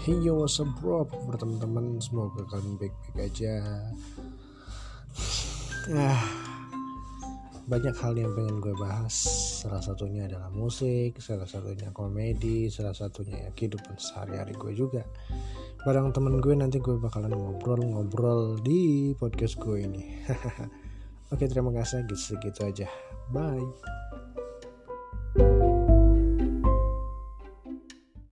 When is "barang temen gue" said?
15.84-16.56